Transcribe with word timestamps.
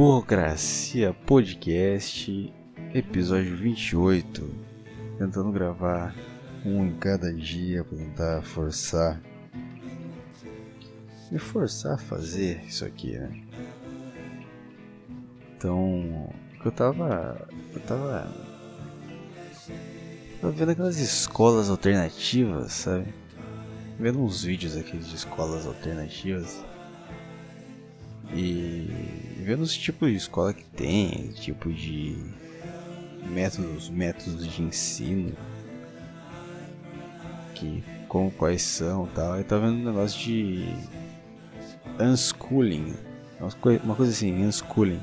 Burocracia 0.00 1.12
Podcast, 1.26 2.50
episódio 2.94 3.54
28. 3.54 4.50
Tentando 5.18 5.52
gravar 5.52 6.16
um 6.64 6.86
em 6.86 6.96
cada 6.96 7.30
dia 7.30 7.84
para 7.84 7.98
tentar 7.98 8.42
forçar. 8.42 9.20
Me 11.30 11.38
forçar 11.38 11.96
a 11.96 11.98
fazer 11.98 12.64
isso 12.64 12.82
aqui, 12.82 13.18
né? 13.18 13.42
Então, 15.54 16.32
eu 16.64 16.72
tava. 16.72 17.46
Eu 17.74 17.80
tava. 17.80 18.34
Tava 20.40 20.52
vendo 20.54 20.70
aquelas 20.70 20.98
escolas 20.98 21.68
alternativas, 21.68 22.72
sabe? 22.72 23.12
Vendo 23.98 24.24
uns 24.24 24.44
vídeos 24.44 24.78
aqui 24.78 24.96
de 24.96 25.14
escolas 25.14 25.66
alternativas. 25.66 26.64
E 28.32 29.19
vendo 29.50 29.62
os 29.62 29.76
tipos 29.76 30.08
de 30.08 30.16
escola 30.16 30.54
que 30.54 30.62
tem, 30.62 31.32
tipo 31.32 31.72
de 31.72 32.16
métodos, 33.28 33.90
métodos 33.90 34.46
de 34.46 34.62
ensino, 34.62 35.36
que 37.56 37.82
como 38.06 38.30
quais 38.30 38.62
são 38.62 39.08
tal. 39.08 39.36
Eu 39.36 39.44
tava 39.44 39.66
vendo 39.66 39.80
um 39.80 39.84
negócio 39.86 40.20
de 40.20 40.72
unschooling, 41.98 42.94
uma 43.82 43.96
coisa 43.96 44.12
assim, 44.12 44.40
unschooling. 44.40 45.00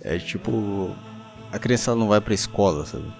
É 0.00 0.18
tipo 0.18 0.96
a 1.52 1.58
criança 1.60 1.94
não 1.94 2.08
vai 2.08 2.20
pra 2.20 2.34
escola, 2.34 2.84
sabe? 2.84 3.12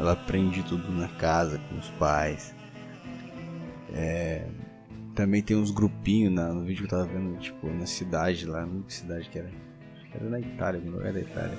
Ela 0.00 0.14
aprende 0.14 0.64
tudo 0.64 0.90
na 0.90 1.06
casa 1.06 1.60
com 1.68 1.78
os 1.78 1.88
pais. 1.90 2.52
É, 3.94 4.44
também 5.14 5.42
tem 5.42 5.56
uns 5.56 5.70
grupinhos 5.70 6.32
na, 6.32 6.52
no 6.52 6.64
vídeo 6.64 6.86
que 6.86 6.94
eu 6.94 6.98
tava 6.98 7.12
vendo, 7.12 7.38
tipo, 7.38 7.68
na 7.68 7.86
cidade 7.86 8.46
lá, 8.46 8.64
não 8.64 8.82
que 8.82 8.92
cidade 8.92 9.28
que 9.28 9.38
era. 9.38 9.48
Acho 9.48 10.10
que 10.10 10.16
era 10.16 10.28
na 10.28 10.40
Itália, 10.40 10.80
no 10.80 10.92
lugar 10.92 11.12
da 11.12 11.20
Itália. 11.20 11.58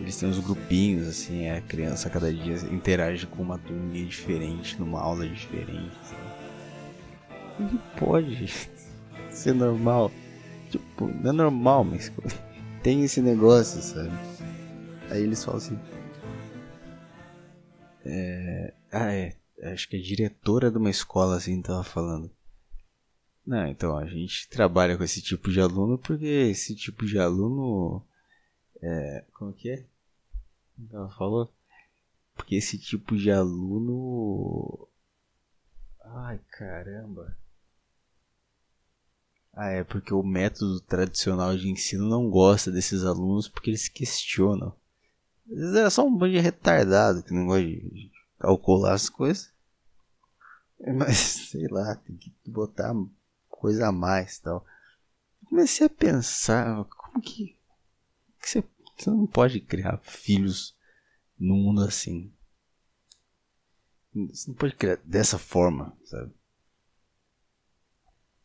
Eles 0.00 0.16
têm 0.16 0.28
uns 0.28 0.38
grupinhos, 0.38 1.08
assim, 1.08 1.48
a 1.48 1.60
criança 1.60 2.08
cada 2.08 2.32
dia 2.32 2.54
interage 2.70 3.26
com 3.26 3.42
uma 3.42 3.58
turminha 3.58 4.06
diferente, 4.06 4.78
numa 4.78 5.00
aula 5.00 5.26
diferente. 5.26 5.96
Sabe? 6.04 6.28
Não 7.58 7.78
pode 7.98 8.46
ser 9.30 9.54
normal. 9.54 10.10
Tipo, 10.70 11.08
não 11.08 11.30
é 11.30 11.32
normal, 11.32 11.84
mas 11.84 12.12
tem 12.82 13.02
esse 13.04 13.20
negócio, 13.20 13.82
sabe? 13.82 14.12
Aí 15.10 15.22
eles 15.22 15.42
falam 15.44 15.58
assim. 15.58 15.78
É... 18.04 18.72
Ah, 18.92 19.12
é. 19.12 19.34
Acho 19.62 19.88
que 19.88 19.96
a 19.96 20.02
diretora 20.02 20.70
de 20.70 20.78
uma 20.78 20.90
escola 20.90 21.36
assim 21.36 21.60
tava 21.60 21.82
falando. 21.82 22.30
Não, 23.48 23.66
então 23.66 23.96
a 23.96 24.04
gente 24.04 24.46
trabalha 24.50 24.94
com 24.94 25.02
esse 25.02 25.22
tipo 25.22 25.50
de 25.50 25.58
aluno 25.58 25.96
porque 25.96 26.26
esse 26.26 26.76
tipo 26.76 27.06
de 27.06 27.18
aluno 27.18 28.04
é, 28.82 29.24
como 29.32 29.54
que 29.54 29.70
é? 29.70 29.86
Ela 30.92 31.08
falou? 31.08 31.50
Porque 32.34 32.56
esse 32.56 32.78
tipo 32.78 33.16
de 33.16 33.30
aluno 33.30 34.86
Ai, 36.04 36.38
caramba. 36.50 37.34
Ah, 39.54 39.70
é 39.70 39.82
porque 39.82 40.12
o 40.12 40.22
método 40.22 40.78
tradicional 40.82 41.56
de 41.56 41.70
ensino 41.70 42.06
não 42.06 42.28
gosta 42.28 42.70
desses 42.70 43.02
alunos 43.02 43.48
porque 43.48 43.70
eles 43.70 43.88
questionam. 43.88 44.76
Às 45.50 45.56
vezes 45.56 45.74
é 45.74 45.88
só 45.88 46.06
um 46.06 46.14
bando 46.14 46.34
de 46.34 46.38
retardado 46.38 47.22
que 47.22 47.32
não 47.32 47.46
gosta 47.46 47.64
de 47.64 48.12
calcular 48.38 48.92
as 48.92 49.08
coisas. 49.08 49.50
Mas, 50.98 51.16
sei 51.16 51.66
lá, 51.68 51.96
tem 51.96 52.14
que 52.14 52.30
botar 52.46 52.92
coisa 53.58 53.88
a 53.88 53.92
mais 53.92 54.38
tal. 54.38 54.64
Comecei 55.44 55.86
a 55.86 55.90
pensar, 55.90 56.84
como 56.84 57.20
que, 57.20 57.56
que 58.40 58.48
você, 58.48 58.64
você 58.96 59.10
não 59.10 59.26
pode 59.26 59.60
criar 59.60 59.98
filhos 59.98 60.76
num 61.38 61.56
mundo 61.56 61.82
assim? 61.82 62.32
Você 64.14 64.50
não 64.50 64.56
pode 64.56 64.74
criar 64.74 64.96
dessa 65.04 65.38
forma, 65.38 65.96
sabe? 66.04 66.32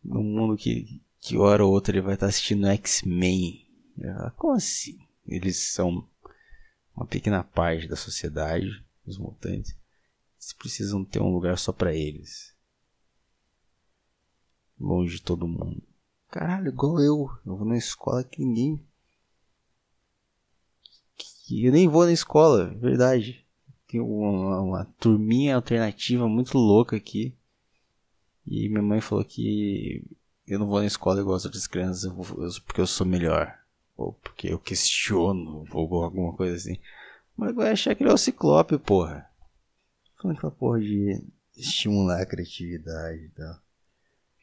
Num 0.04 0.24
mundo 0.24 0.58
que, 0.58 1.02
que 1.20 1.38
hora 1.38 1.64
ou 1.64 1.72
outra 1.72 1.96
ele 1.96 2.06
vai 2.06 2.16
estar 2.16 2.28
assistindo 2.28 2.68
X-Men. 2.68 3.66
Como 4.36 4.54
assim? 4.54 5.00
Eles 5.28 5.58
são 5.58 6.08
uma 6.96 7.06
pequena 7.06 7.44
parte 7.44 7.88
da 7.88 7.96
sociedade, 7.96 8.84
os 9.06 9.18
mutantes. 9.18 9.76
Eles 10.36 10.54
precisam 10.54 11.06
ter 11.06 11.22
um 11.22 11.34
lugar 11.34 11.58
só 11.58 11.72
para 11.72 11.94
eles 11.94 12.53
longe 14.80 15.16
de 15.16 15.22
todo 15.22 15.48
mundo. 15.48 15.82
Caralho, 16.30 16.70
igual 16.70 17.00
eu. 17.00 17.30
Eu 17.46 17.56
vou 17.56 17.66
na 17.66 17.78
escola 17.78 18.24
que 18.24 18.44
ninguém. 18.44 18.84
Que 21.16 21.66
eu 21.66 21.72
nem 21.72 21.88
vou 21.88 22.06
na 22.06 22.12
escola, 22.12 22.74
verdade. 22.76 23.46
Tem 23.88 24.02
uma, 24.02 24.62
uma 24.62 24.86
turminha 25.00 25.56
alternativa 25.56 26.28
muito 26.28 26.58
louca 26.58 26.96
aqui. 26.96 27.36
E 28.46 28.68
minha 28.68 28.82
mãe 28.82 29.00
falou 29.00 29.24
que 29.24 30.04
eu 30.48 30.58
não 30.58 30.68
vou 30.68 30.80
na 30.80 30.88
escola 30.88 31.22
igual 31.22 31.36
as 31.36 31.46
outras 31.46 31.68
crianças 31.68 32.12
porque 32.60 32.82
eu 32.82 32.88
sou 32.88 33.06
melhor. 33.06 33.56
Ou 33.96 34.14
porque 34.14 34.48
eu 34.48 34.58
questiono, 34.58 35.66
ou 35.72 36.04
alguma 36.04 36.34
coisa 36.34 36.56
assim. 36.56 36.80
Mas 37.38 37.54
vai 37.54 37.72
achar 37.72 37.94
que 37.94 38.04
ele 38.04 38.10
é 38.10 38.14
o 38.14 38.18
ciclope, 38.18 38.78
porra. 38.80 39.30
Falando 40.18 40.38
aquela 40.38 40.52
porra 40.52 40.80
de 40.80 41.24
estimular 41.56 42.22
a 42.22 42.26
criatividade 42.26 43.26
e 43.26 43.30
tal 43.30 43.63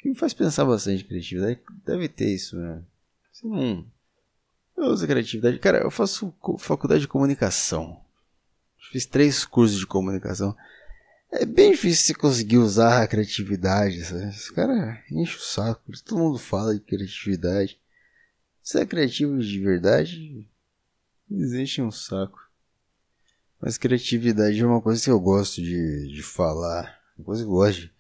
que 0.01 0.09
me 0.09 0.15
faz 0.15 0.33
pensar 0.33 0.65
bastante 0.65 1.05
criatividade. 1.05 1.61
Deve 1.85 2.09
ter 2.09 2.33
isso, 2.33 2.57
né? 2.57 2.83
Você 3.33 3.47
não. 3.47 3.87
Eu 4.77 4.85
uso 4.85 5.07
criatividade. 5.07 5.59
Cara, 5.59 5.79
eu 5.79 5.91
faço 5.91 6.35
faculdade 6.59 7.03
de 7.03 7.09
comunicação. 7.09 8.01
Fiz 8.91 9.05
três 9.05 9.45
cursos 9.45 9.79
de 9.79 9.87
comunicação. 9.87 10.57
É 11.31 11.45
bem 11.45 11.73
difícil 11.73 12.07
você 12.07 12.15
conseguir 12.15 12.57
usar 12.57 13.03
a 13.03 13.07
criatividade, 13.07 14.03
sabe? 14.05 14.31
Esse 14.31 14.53
cara 14.53 15.05
enche 15.11 15.37
o 15.37 15.41
saco. 15.41 15.93
Todo 16.05 16.19
mundo 16.19 16.39
fala 16.39 16.75
de 16.75 16.81
criatividade. 16.81 17.79
Se 18.63 18.81
é 18.81 18.87
criativo 18.87 19.39
de 19.39 19.61
verdade, 19.61 20.49
existe 21.31 21.83
um 21.83 21.91
saco. 21.91 22.41
Mas 23.61 23.77
criatividade 23.77 24.59
é 24.59 24.67
uma 24.67 24.81
coisa 24.81 25.05
que 25.05 25.11
eu 25.11 25.21
gosto 25.21 25.61
de, 25.63 26.09
de 26.09 26.23
falar. 26.23 26.99
Uma 27.19 27.27
coisa 27.27 27.43
que 27.43 27.49
eu 27.49 27.53
gosto 27.53 27.81
de 27.83 28.00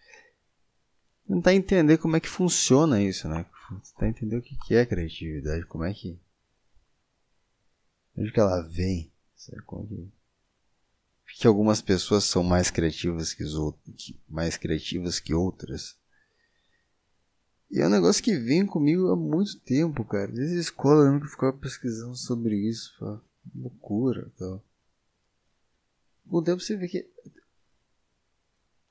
tentar 1.30 1.54
entender 1.54 1.98
como 1.98 2.16
é 2.16 2.20
que 2.20 2.28
funciona 2.28 3.00
isso, 3.00 3.28
né? 3.28 3.46
Tentar 3.92 4.08
entender 4.08 4.36
o 4.36 4.42
que, 4.42 4.56
que 4.66 4.74
é 4.74 4.84
criatividade, 4.84 5.64
como 5.66 5.84
é 5.84 5.94
que. 5.94 6.18
Onde 8.16 8.32
que 8.32 8.40
ela 8.40 8.62
vem? 8.62 9.12
Sabe? 9.36 9.62
Como 9.62 9.86
que... 9.86 10.12
que 11.38 11.46
algumas 11.46 11.80
pessoas 11.80 12.24
são 12.24 12.42
mais 12.42 12.70
criativas 12.70 13.32
que, 13.32 13.44
os 13.44 13.54
outros, 13.54 14.14
mais 14.28 14.56
criativas 14.56 15.20
que 15.20 15.32
outras. 15.32 15.96
E 17.70 17.80
é 17.80 17.86
um 17.86 17.90
negócio 17.90 18.24
que 18.24 18.36
vem 18.36 18.66
comigo 18.66 19.08
há 19.12 19.16
muito 19.16 19.60
tempo, 19.60 20.04
cara. 20.04 20.32
Desde 20.32 20.56
a 20.56 20.60
escola 20.60 21.04
eu 21.04 21.12
nunca 21.12 21.28
ficava 21.28 21.56
pesquisando 21.56 22.16
sobre 22.16 22.56
isso. 22.56 22.92
Pô. 22.98 23.20
Loucura 23.54 24.30
tal. 24.36 24.62
Com 26.28 26.38
o 26.38 26.42
tempo 26.42 26.60
você 26.60 26.76
vê 26.76 26.88
que. 26.88 27.08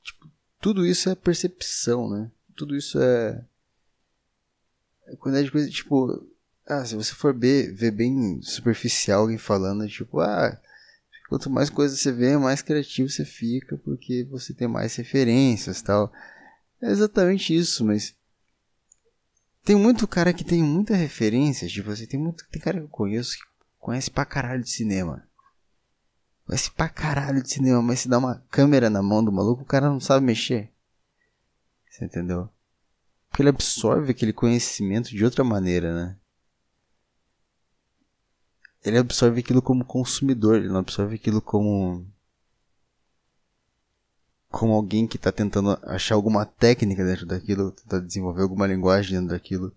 Tipo, 0.02 0.32
tudo 0.62 0.86
isso 0.86 1.09
é 1.09 1.16
percepção, 1.16 2.09
né? 2.09 2.31
Tudo 2.56 2.75
isso 2.75 3.00
é. 3.00 3.44
é 5.08 5.16
quantidade 5.16 5.46
de 5.46 5.52
coisa, 5.52 5.70
tipo. 5.70 6.28
Ah, 6.66 6.86
se 6.86 6.96
você 6.96 7.14
for 7.14 7.34
ver, 7.34 7.74
ver 7.74 7.92
bem 7.92 8.42
superficial 8.44 9.22
alguém 9.22 9.38
falando, 9.40 9.88
tipo, 9.88 10.19
ah, 10.19 10.59
quanto 11.28 11.50
mais 11.50 11.69
coisas 11.69 12.00
você 12.00 12.12
vê, 12.12 12.38
mais 12.38 12.62
criativo 12.62 13.10
você 13.10 13.25
fica, 13.25 13.78
porque 13.78 14.28
você 14.30 14.54
tem 14.54 14.68
mais 14.68 14.95
referências 14.95 15.81
tal. 15.81 16.12
É 16.81 16.92
exatamente 16.92 17.56
isso, 17.56 17.86
mas. 17.86 18.16
Tem 19.63 19.75
muito 19.75 20.07
cara 20.07 20.34
que 20.34 20.44
tem 20.44 20.63
muita 20.63 20.95
referência, 20.95 21.68
tipo 21.68 21.92
assim, 21.92 22.06
tem 22.06 22.19
muito. 22.19 22.45
Tem 22.50 22.62
cara 22.62 22.80
que 22.80 22.86
eu 22.86 22.89
conheço 22.89 23.38
que 23.38 23.44
conhece 23.78 24.10
pra 24.10 24.25
caralho 24.25 24.63
de 24.63 24.69
cinema. 24.69 25.29
Conhece 26.50 26.72
pra 26.72 26.90
caralho 26.90 27.44
de 27.44 27.54
cinema, 27.54 27.80
mas 27.80 28.00
se 28.00 28.10
dá 28.10 28.18
uma 28.18 28.44
câmera 28.50 28.90
na 28.90 29.04
mão 29.04 29.24
do 29.24 29.31
maluco, 29.31 29.62
o 29.62 29.66
cara 29.66 29.88
não 29.88 30.00
sabe 30.00 30.25
mexer. 30.25 30.74
Você 31.88 32.06
entendeu? 32.06 32.50
Porque 33.30 33.44
ele 33.44 33.50
absorve 33.50 34.10
aquele 34.10 34.34
conhecimento 34.34 35.10
de 35.10 35.24
outra 35.24 35.44
maneira, 35.44 35.94
né? 35.94 36.18
Ele 38.84 38.98
absorve 38.98 39.42
aquilo 39.42 39.62
como 39.62 39.86
consumidor, 39.86 40.56
ele 40.56 40.69
não 40.69 40.80
absorve 40.80 41.18
aquilo 41.18 41.40
como. 41.40 42.04
como 44.50 44.74
alguém 44.74 45.06
que 45.06 45.18
está 45.18 45.31
tentando 45.31 45.78
achar 45.84 46.16
alguma 46.16 46.48
técnica 46.48 47.06
dentro 47.06 47.28
daquilo, 47.28 47.74
tentar 47.74 48.00
desenvolver 48.00 48.42
alguma 48.42 48.66
linguagem 48.66 49.19
dentro 49.19 49.36
daquilo, 49.36 49.72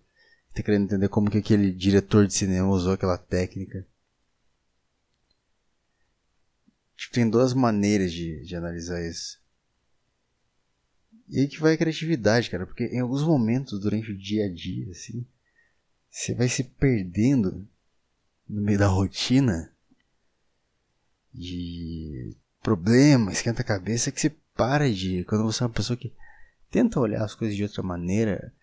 está 0.49 0.63
querendo 0.63 0.85
entender 0.85 1.07
como 1.07 1.29
que 1.29 1.37
aquele 1.37 1.71
diretor 1.71 2.25
de 2.25 2.33
cinema 2.33 2.67
usou 2.69 2.93
aquela 2.93 3.19
técnica. 3.19 3.85
Tipo, 6.95 7.13
tem 7.13 7.29
duas 7.29 7.53
maneiras 7.53 8.11
de, 8.11 8.43
de 8.43 8.55
analisar 8.55 9.01
isso. 9.01 9.41
E 11.29 11.39
aí 11.39 11.47
que 11.47 11.59
vai 11.59 11.73
a 11.73 11.77
criatividade, 11.77 12.49
cara, 12.49 12.65
porque 12.65 12.85
em 12.85 12.99
alguns 12.99 13.23
momentos 13.23 13.79
durante 13.79 14.11
o 14.11 14.17
dia 14.17 14.45
a 14.45 14.53
dia, 14.53 14.89
assim, 14.91 15.25
você 16.09 16.35
vai 16.35 16.47
se 16.47 16.63
perdendo 16.63 17.67
no 18.47 18.61
meio 18.61 18.77
da 18.77 18.87
rotina 18.87 19.73
de 21.33 22.35
problema, 22.61 23.31
esquenta 23.31 23.61
a 23.61 23.65
cabeça, 23.65 24.11
que 24.11 24.21
você 24.21 24.29
para 24.55 24.91
de. 24.91 25.23
Quando 25.25 25.43
você 25.43 25.63
é 25.63 25.65
uma 25.65 25.73
pessoa 25.73 25.97
que 25.97 26.13
tenta 26.69 26.99
olhar 26.99 27.23
as 27.23 27.35
coisas 27.35 27.55
de 27.55 27.63
outra 27.63 27.81
maneira. 27.81 28.53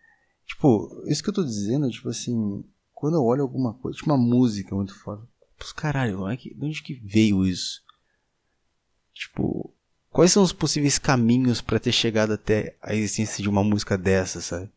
Tipo, 0.47 1.05
isso 1.07 1.23
que 1.23 1.31
eu 1.31 1.35
tô 1.35 1.45
dizendo, 1.45 1.91
tipo 1.91 2.09
assim, 2.09 2.65
quando 2.93 3.15
eu 3.15 3.25
olho 3.25 3.43
alguma 3.43 3.75
coisa, 3.75 3.97
tipo 3.97 4.11
uma 4.11 4.19
música 4.19 4.75
muito 4.75 4.95
foda. 4.95 5.27
Putz, 5.59 5.73
caralho, 5.73 6.29
é 6.29 6.37
de 6.37 6.57
onde 6.61 6.83
que 6.83 6.95
veio 6.95 7.47
isso? 7.47 7.83
Tipo, 9.21 9.71
quais 10.09 10.33
são 10.33 10.43
os 10.43 10.51
possíveis 10.51 10.99
caminhos 10.99 11.61
para 11.61 11.79
ter 11.79 11.93
chegado 11.93 12.33
até 12.33 12.75
a 12.81 12.95
existência 12.95 13.43
de 13.43 13.51
uma 13.51 13.63
música 13.63 13.99
dessa, 13.99 14.41
sabe? 14.41 14.71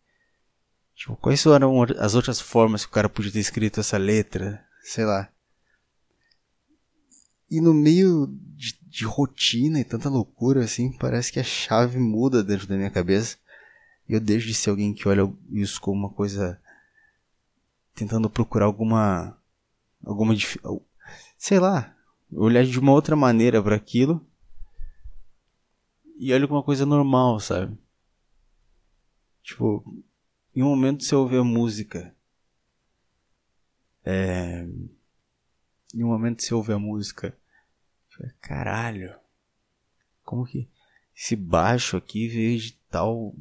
Tipo, 0.93 1.15
quais 1.15 1.41
foram 1.41 1.81
as 1.97 2.13
outras 2.13 2.41
formas 2.41 2.83
que 2.83 2.91
o 2.91 2.93
cara 2.93 3.07
podia 3.07 3.31
ter 3.31 3.39
escrito 3.39 3.79
essa 3.79 3.97
letra? 3.97 4.61
Sei 4.83 5.05
lá. 5.05 5.29
E 7.49 7.61
no 7.61 7.73
meio 7.73 8.27
de, 8.27 8.77
de, 8.85 9.05
rotina 9.05 9.79
e 9.79 9.85
tanta 9.85 10.09
loucura, 10.09 10.61
assim, 10.61 10.91
parece 10.91 11.31
que 11.31 11.39
a 11.39 11.43
chave 11.43 11.97
muda 11.97 12.43
dentro 12.43 12.67
da 12.67 12.75
minha 12.75 12.91
cabeça. 12.91 13.37
E 14.09 14.13
eu 14.13 14.19
deixo 14.19 14.47
de 14.47 14.53
ser 14.53 14.71
alguém 14.71 14.93
que 14.93 15.07
olha 15.07 15.31
isso 15.51 15.79
como 15.79 15.97
uma 15.97 16.09
coisa. 16.09 16.59
tentando 17.95 18.29
procurar 18.29 18.65
alguma. 18.65 19.37
alguma. 20.05 20.35
sei 21.37 21.59
lá. 21.59 21.95
olhar 22.29 22.65
de 22.65 22.77
uma 22.77 22.91
outra 22.91 23.15
maneira 23.15 23.63
para 23.63 23.77
aquilo. 23.77 24.27
E 26.17 26.33
olha 26.33 26.47
como 26.47 26.59
uma 26.59 26.65
coisa 26.65 26.85
normal, 26.85 27.39
sabe? 27.39 27.77
Tipo, 29.41 29.83
em 30.55 30.63
um 30.63 30.69
momento 30.69 31.03
você 31.03 31.15
ouve 31.15 31.37
a 31.37 31.43
música. 31.43 32.15
É... 34.05 34.63
Em 35.93 36.03
um 36.03 36.07
momento 36.07 36.41
você 36.41 36.53
ouve 36.53 36.73
a 36.73 36.79
música. 36.79 37.35
Caralho. 38.39 39.13
Como 40.23 40.45
que 40.45 40.67
esse 41.15 41.35
baixo 41.35 41.97
aqui 41.97 42.27
veio 42.27 42.59
de 42.59 42.73
tal. 42.89 43.35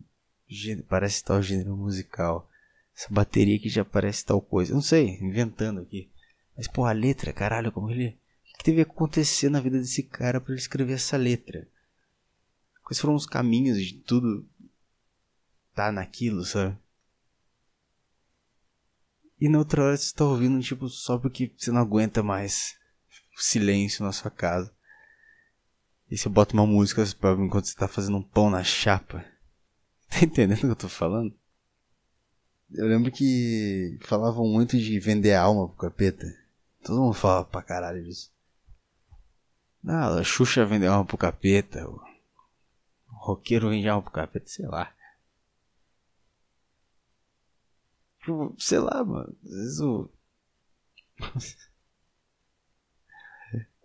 Parece 0.88 1.24
tal 1.24 1.40
gênero 1.40 1.76
musical. 1.76 2.48
Essa 2.94 3.08
bateria 3.10 3.56
aqui 3.56 3.68
já 3.68 3.84
parece 3.84 4.24
tal 4.24 4.40
coisa. 4.40 4.74
não 4.74 4.82
sei, 4.82 5.18
inventando 5.20 5.80
aqui. 5.80 6.10
Mas 6.56 6.68
porra, 6.68 6.90
a 6.90 6.94
letra, 6.94 7.32
caralho, 7.32 7.72
como 7.72 7.90
ele. 7.90 8.08
O 8.08 8.58
que 8.58 8.64
teve 8.64 8.84
que 8.84 8.90
acontecer 8.90 9.48
na 9.48 9.60
vida 9.60 9.78
desse 9.78 10.02
cara 10.02 10.40
para 10.40 10.52
ele 10.52 10.60
escrever 10.60 10.94
essa 10.94 11.16
letra? 11.16 11.66
Quais 12.82 12.98
foram 12.98 13.14
os 13.14 13.26
caminhos 13.26 13.84
de 13.84 13.94
tudo 13.94 14.46
tá 15.74 15.90
naquilo, 15.90 16.44
sabe? 16.44 16.76
E 19.40 19.48
na 19.48 19.58
outra 19.58 19.82
hora 19.82 19.96
você 19.96 20.14
tá 20.14 20.24
ouvindo, 20.24 20.62
tipo, 20.62 20.88
só 20.88 21.18
porque 21.18 21.52
você 21.56 21.72
não 21.72 21.80
aguenta 21.80 22.22
mais 22.22 22.76
o 23.36 23.42
silêncio 23.42 24.04
na 24.04 24.12
sua 24.12 24.30
casa. 24.30 24.72
E 26.10 26.16
você 26.16 26.28
bota 26.28 26.54
uma 26.54 26.66
música 26.66 27.04
pra, 27.18 27.32
enquanto 27.32 27.66
você 27.66 27.74
tá 27.74 27.88
fazendo 27.88 28.18
um 28.18 28.22
pão 28.22 28.50
na 28.50 28.62
chapa. 28.62 29.24
Tá 30.12 30.20
entendendo 30.22 30.58
o 30.58 30.60
que 30.60 30.66
eu 30.66 30.76
tô 30.76 30.88
falando? 30.90 31.34
Eu 32.70 32.86
lembro 32.86 33.10
que 33.10 33.98
falavam 34.02 34.46
muito 34.46 34.78
de 34.78 35.00
vender 35.00 35.34
alma 35.34 35.66
pro 35.68 35.88
capeta. 35.88 36.26
Todo 36.84 37.00
mundo 37.00 37.14
fala 37.14 37.44
pra 37.44 37.62
caralho 37.62 38.04
disso. 38.04 38.30
Não, 39.82 40.18
a 40.18 40.22
Xuxa 40.22 40.66
vendeu 40.66 40.92
alma 40.92 41.06
pro 41.06 41.16
capeta. 41.16 41.88
O 41.88 42.11
roqueiro 43.12 43.70
vende 43.70 43.88
alma 43.88 44.02
pro 44.02 44.12
capeta, 44.12 44.46
sei 44.46 44.66
lá. 44.66 44.94
Sei 48.58 48.78
lá, 48.78 49.04
mano. 49.04 49.36
Às 49.44 49.50
vezes 49.50 49.80
o. 49.80 50.10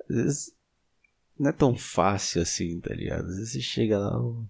Às 0.09 0.15
vezes 0.15 0.56
não 1.38 1.50
é 1.50 1.53
tão 1.53 1.75
fácil 1.77 2.41
assim, 2.41 2.79
tá 2.79 2.94
ligado? 2.94 3.27
Às 3.27 3.38
vezes 3.38 3.51
você 3.51 3.62
chega 3.62 4.00
lá. 4.00 4.19
O... 4.19 4.47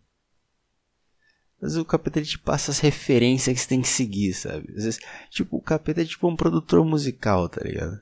Às 1.58 1.70
vezes 1.70 1.78
o 1.78 1.86
capeta 1.86 2.20
ele 2.20 2.28
te 2.28 2.38
passa 2.38 2.72
as 2.72 2.80
referências 2.80 3.56
que 3.56 3.62
você 3.62 3.68
tem 3.68 3.82
que 3.82 3.88
seguir, 3.88 4.34
sabe? 4.34 4.68
Às 4.70 4.84
vezes, 4.84 5.00
tipo, 5.30 5.58
o 5.58 5.62
capeta 5.62 6.02
é 6.02 6.06
tipo 6.06 6.28
um 6.28 6.36
produtor 6.36 6.86
musical, 6.86 7.50
tá 7.50 7.62
ligado? 7.64 8.00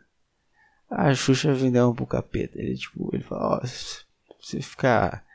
Ah, 0.89 1.07
a 1.09 1.15
Xuxa 1.15 1.53
vendeu 1.53 1.89
um 1.89 1.95
pro 1.95 2.05
capeta. 2.05 2.59
Ele, 2.59 2.77
tipo, 2.77 3.09
ele 3.13 3.23
fala: 3.23 3.57
Ó, 3.57 3.61
oh, 3.63 4.35
você 4.41 4.61
ficar 4.61 5.25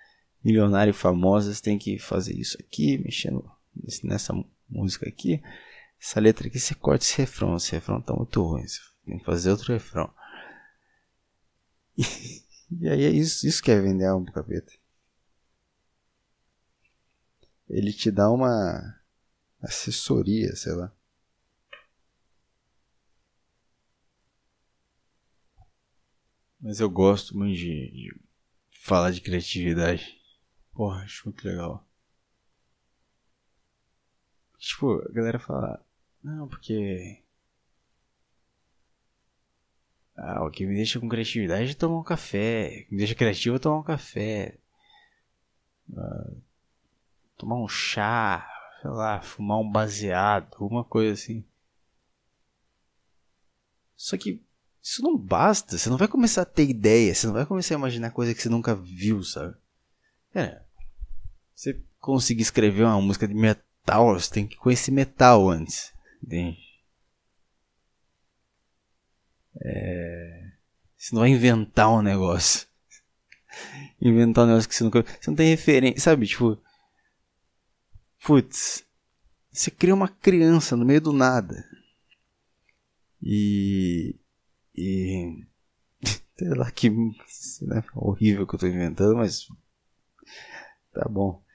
milionário 0.43 0.95
você 0.95 1.63
tem 1.63 1.79
que 1.79 1.99
fazer 1.99 2.35
isso 2.35 2.57
aqui, 2.61 2.99
mexendo 2.99 3.45
nessa 4.03 4.33
música 4.69 5.09
aqui. 5.09 5.43
Essa 6.01 6.21
letra 6.21 6.49
aqui 6.49 6.59
você 6.59 6.75
corta 6.75 7.05
esse 7.05 7.17
refrão. 7.19 7.57
Esse 7.57 7.73
refrão 7.73 8.01
tá 8.01 8.15
muito 8.15 8.43
ruim. 8.43 8.67
Você 8.67 8.81
tem 9.05 9.19
que 9.19 9.25
fazer 9.25 9.51
outro 9.51 9.73
refrão. 9.73 10.13
E, 11.97 12.03
e 12.81 12.89
aí 12.89 13.05
é 13.05 13.11
isso, 13.11 13.47
isso 13.47 13.63
que 13.63 13.71
é 13.71 13.81
vender 13.81 14.07
alma 14.07 14.25
pro 14.25 14.35
capeta. 14.35 14.73
Ele 17.69 17.93
te 17.93 18.11
dá 18.11 18.31
uma 18.31 19.01
assessoria, 19.61 20.57
sei 20.57 20.73
lá. 20.73 20.93
Mas 26.61 26.81
eu 26.81 26.91
gosto 26.91 27.37
muito 27.37 27.57
de, 27.57 27.91
de 27.91 28.21
falar 28.83 29.13
de 29.13 29.21
criatividade. 29.21 30.20
Porra, 30.81 31.03
acho 31.03 31.29
muito 31.29 31.47
legal. 31.47 31.87
Tipo, 34.59 35.03
a 35.07 35.13
galera 35.13 35.39
fala, 35.39 35.85
não, 36.25 36.49
porque. 36.49 37.23
Ah, 40.17 40.43
o 40.43 40.51
que 40.51 40.65
me 40.65 40.75
deixa 40.75 40.99
com 40.99 41.07
criatividade 41.07 41.73
é 41.73 41.75
tomar 41.75 41.99
um 41.99 42.03
café. 42.03 42.69
O 42.69 42.89
que 42.89 42.93
me 42.93 42.97
deixa 42.97 43.15
criativo 43.15 43.57
é 43.57 43.59
tomar 43.59 43.81
um 43.81 43.83
café. 43.83 44.59
Ah, 45.95 46.31
tomar 47.37 47.57
um 47.57 47.69
chá. 47.69 48.49
Sei 48.81 48.91
lá, 48.91 49.21
fumar 49.21 49.59
um 49.59 49.71
baseado. 49.71 50.57
Alguma 50.59 50.83
coisa 50.83 51.13
assim. 51.13 51.45
Só 53.95 54.17
que 54.17 54.43
isso 54.83 55.03
não 55.03 55.15
basta. 55.19 55.77
Você 55.77 55.91
não 55.91 55.99
vai 55.99 56.09
começar 56.09 56.41
a 56.41 56.47
ter 56.47 56.71
ideia. 56.71 57.15
Você 57.15 57.27
não 57.27 57.35
vai 57.35 57.45
começar 57.45 57.75
a 57.75 57.79
imaginar 57.79 58.13
coisa 58.13 58.35
que 58.35 58.41
você 58.41 58.49
nunca 58.49 58.75
viu, 58.75 59.23
sabe? 59.23 59.55
É. 60.35 60.70
Você 61.61 61.79
conseguir 61.99 62.41
escrever 62.41 62.85
uma 62.85 63.03
música 63.03 63.29
de 63.29 63.35
metal, 63.35 64.15
você 64.19 64.33
tem 64.33 64.47
que 64.47 64.57
conhecer 64.57 64.91
metal 64.91 65.47
antes. 65.51 65.93
Entende? 66.23 66.57
É... 69.61 70.53
Você 70.97 71.15
não 71.15 71.21
vai 71.21 71.29
inventar 71.29 71.91
um 71.91 72.01
negócio. 72.01 72.67
inventar 74.01 74.45
um 74.45 74.47
negócio 74.47 74.71
que 74.71 74.75
você 74.75 74.85
nunca. 74.85 75.03
Você 75.03 75.29
não 75.29 75.37
tem 75.37 75.51
referência. 75.51 76.01
Sabe, 76.01 76.27
tipo. 76.27 76.59
Putz. 78.25 78.87
Você 79.53 79.71
cria 79.71 79.95
uma 79.95 80.09
criança 80.09 80.75
no 80.79 80.87
meio 80.87 81.03
do 81.03 81.13
nada. 81.13 81.63
E. 83.23 84.19
E. 84.75 85.45
Sei 86.39 86.49
lá 86.57 86.71
que. 86.71 86.89
Né, 86.89 87.85
horrível 87.95 88.47
que 88.47 88.55
eu 88.55 88.59
tô 88.59 88.67
inventando, 88.67 89.15
mas. 89.15 89.47
Tá 90.95 91.07
bom. 91.07 91.50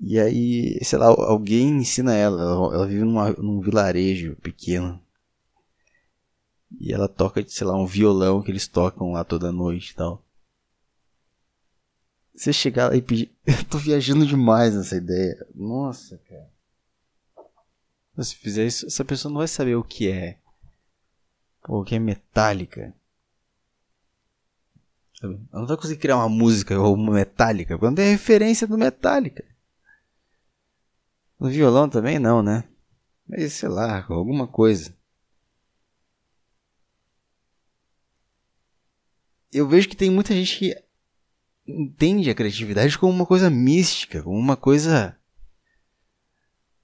E 0.00 0.18
aí, 0.18 0.78
sei 0.84 0.98
lá, 0.98 1.06
alguém 1.06 1.68
ensina 1.78 2.14
ela. 2.14 2.40
Ela, 2.40 2.74
ela 2.74 2.86
vive 2.86 3.04
numa, 3.04 3.32
num 3.32 3.60
vilarejo 3.60 4.36
pequeno. 4.36 5.02
E 6.78 6.92
ela 6.92 7.08
toca, 7.08 7.44
sei 7.48 7.66
lá, 7.66 7.76
um 7.76 7.86
violão 7.86 8.42
que 8.42 8.50
eles 8.50 8.68
tocam 8.68 9.12
lá 9.12 9.24
toda 9.24 9.50
noite 9.50 9.90
e 9.90 9.94
tal. 9.94 10.24
Você 12.34 12.52
chegar 12.52 12.90
lá 12.90 12.96
e 12.96 13.02
pedir. 13.02 13.34
Eu 13.44 13.64
tô 13.64 13.78
viajando 13.78 14.24
demais 14.24 14.74
nessa 14.74 14.96
ideia. 14.96 15.44
Nossa, 15.54 16.18
cara. 16.18 16.48
Se 18.18 18.34
fizer 18.36 18.66
isso, 18.66 18.86
essa 18.86 19.04
pessoa 19.04 19.30
não 19.30 19.38
vai 19.38 19.48
saber 19.48 19.76
o 19.76 19.84
que 19.84 20.08
é. 20.08 20.38
Pô, 21.62 21.80
o 21.80 21.84
que 21.84 21.94
é 21.94 21.98
metálica. 21.98 22.94
Ela 25.22 25.38
não 25.52 25.66
vai 25.66 25.76
conseguir 25.76 26.00
criar 26.00 26.16
uma 26.16 26.28
música 26.28 26.78
ou 26.78 26.96
metálica, 26.96 27.74
porque 27.74 27.86
não 27.86 27.94
tem 27.94 28.10
referência 28.10 28.66
do 28.66 28.78
metálica. 28.78 29.44
No 31.38 31.48
violão 31.48 31.88
também 31.88 32.18
não, 32.18 32.42
né? 32.42 32.64
Mas 33.26 33.52
sei 33.52 33.68
lá, 33.68 34.04
alguma 34.08 34.46
coisa. 34.46 34.96
Eu 39.52 39.68
vejo 39.68 39.88
que 39.88 39.96
tem 39.96 40.10
muita 40.10 40.34
gente 40.34 40.58
que 40.58 40.74
entende 41.66 42.30
a 42.30 42.34
criatividade 42.34 42.98
como 42.98 43.12
uma 43.12 43.26
coisa 43.26 43.48
mística, 43.48 44.22
como 44.22 44.38
uma 44.38 44.56
coisa. 44.56 45.18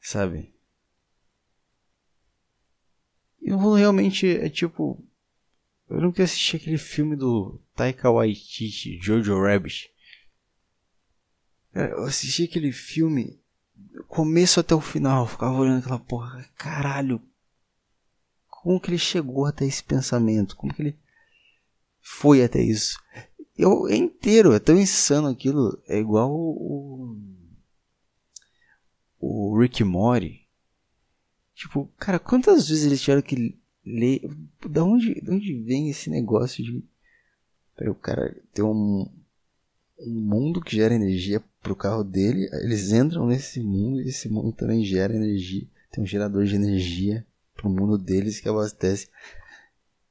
Sabe? 0.01 0.55
Eu 3.41 3.59
realmente 3.73 4.27
é 4.27 4.49
tipo. 4.49 5.03
Eu 5.89 6.01
nunca 6.01 6.23
assisti 6.23 6.57
aquele 6.57 6.79
filme 6.79 7.15
do 7.17 7.61
Taika 7.75 8.11
Waititi, 8.11 8.99
Jojo 9.03 9.39
Rabbit. 9.39 9.91
Eu 11.75 12.05
assisti 12.05 12.45
aquele 12.45 12.73
filme 12.73 13.39
começo 14.09 14.61
até 14.61 14.75
o 14.75 14.81
final, 14.81 15.27
ficava 15.27 15.55
olhando 15.55 15.81
aquela 15.81 15.99
porra, 15.99 16.49
caralho. 16.57 17.21
Como 18.49 18.81
que 18.81 18.91
ele 18.91 18.99
chegou 18.99 19.45
até 19.45 19.67
esse 19.67 19.83
pensamento? 19.83 20.57
Como 20.57 20.73
que 20.73 20.83
ele 20.83 20.99
foi 22.01 22.43
até 22.43 22.63
isso? 22.63 22.99
Eu, 23.57 23.89
é 23.89 23.97
inteiro, 23.97 24.53
é 24.53 24.59
tão 24.59 24.79
insano 24.79 25.29
aquilo. 25.29 25.81
É 25.87 25.99
igual 25.99 26.31
o, 26.33 27.17
o 29.21 29.59
Rick 29.59 29.85
Mori. 29.85 30.49
Tipo, 31.55 31.87
cara, 31.99 32.19
quantas 32.19 32.69
vezes 32.69 32.85
eles 32.85 33.01
tiveram 33.01 33.23
que 33.23 33.57
ler? 33.85 34.23
Da 34.69 34.83
onde, 34.83 35.21
de 35.21 35.31
onde 35.31 35.63
vem 35.63 35.89
esse 35.89 36.11
negócio 36.11 36.65
de. 36.65 36.85
Peraí, 37.77 37.91
o 37.91 37.95
cara 37.95 38.35
tem 38.53 38.65
um, 38.65 39.09
um 39.99 40.21
mundo 40.21 40.61
que 40.61 40.77
gera 40.77 40.95
energia 40.95 41.43
pro 41.63 41.77
carro 41.77 42.05
dele. 42.05 42.49
Eles 42.63 42.93
entram 42.93 43.27
nesse 43.27 43.61
mundo 43.61 44.01
e 44.01 44.09
esse 44.09 44.29
mundo 44.29 44.53
também 44.53 44.85
gera 44.85 45.15
energia. 45.15 45.67
Tem 45.91 46.03
um 46.03 46.07
gerador 46.07 46.45
de 46.45 46.55
energia 46.55 47.27
pro 47.55 47.71
mundo 47.71 47.97
deles 47.97 48.41
que 48.41 48.49
abastece. 48.49 49.09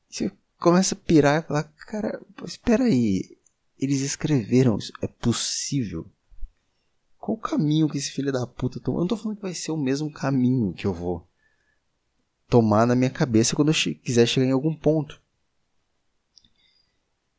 Você 0.10 0.32
começa 0.60 0.96
a 0.96 0.98
pirar 0.98 1.42
e 1.44 1.48
falar, 1.48 1.64
cara, 1.64 2.22
espera 2.46 2.86
aí. 2.86 3.38
Eles 3.78 4.02
escreveram 4.02 4.78
isso. 4.78 4.94
É 5.02 5.08
possível. 5.08 6.06
Qual 7.18 7.38
o 7.38 7.42
caminho 7.42 7.90
que 7.90 7.98
esse 7.98 8.12
filho 8.12 8.32
da 8.32 8.46
puta 8.46 8.80
tomou? 8.80 9.00
Eu 9.00 9.04
não 9.04 9.08
tô 9.08 9.18
falando 9.18 9.38
que 9.38 9.44
vai 9.44 9.54
ser 9.54 9.72
o 9.72 9.78
mesmo 9.78 10.12
caminho 10.12 10.74
que 10.74 10.86
eu 10.86 10.94
vou 10.94 11.28
tomar 12.50 12.86
na 12.86 12.96
minha 12.96 13.10
cabeça 13.10 13.56
quando 13.56 13.70
eu 13.70 13.96
quiser 14.04 14.28
chegar 14.28 14.46
em 14.46 14.52
algum 14.52 14.76
ponto. 14.76 15.23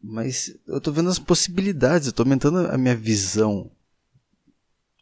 Mas 0.06 0.54
eu 0.66 0.78
tô 0.82 0.92
vendo 0.92 1.08
as 1.08 1.18
possibilidades, 1.18 2.06
eu 2.06 2.12
tô 2.12 2.22
aumentando 2.24 2.58
a 2.70 2.76
minha 2.76 2.94
visão 2.94 3.70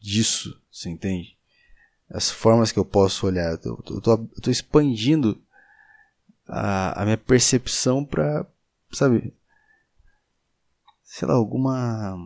disso, 0.00 0.62
você 0.70 0.88
entende? 0.88 1.36
As 2.08 2.30
formas 2.30 2.70
que 2.70 2.78
eu 2.78 2.84
posso 2.84 3.26
olhar, 3.26 3.50
eu 3.50 3.58
tô, 3.58 3.94
eu 3.96 4.00
tô, 4.00 4.12
eu 4.12 4.40
tô 4.40 4.50
expandindo 4.50 5.42
a, 6.46 7.02
a 7.02 7.04
minha 7.04 7.18
percepção 7.18 8.04
para, 8.04 8.46
sabe, 8.92 9.34
sei 11.02 11.26
lá, 11.26 11.34
alguma 11.34 12.16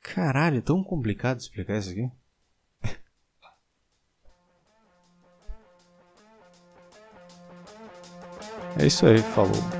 Caralho, 0.00 0.58
é 0.58 0.60
tão 0.60 0.82
complicado 0.82 1.38
explicar 1.38 1.78
isso 1.78 1.90
aqui. 1.90 2.10
É 8.78 8.86
isso 8.86 9.06
aí, 9.06 9.18
falou. 9.18 9.77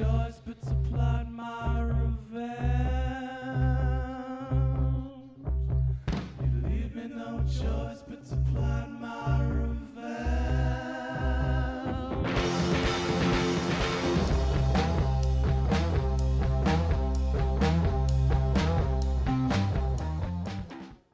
Just 0.00 0.46
but 0.46 0.69